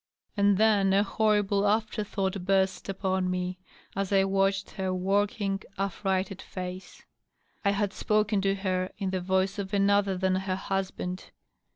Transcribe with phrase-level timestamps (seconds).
[0.35, 3.59] And then a horrible after thought burst upon me
[3.95, 7.03] as I watched her working, affrighted face:
[7.63, 11.29] I had spoken to her in the voice of another than her husband.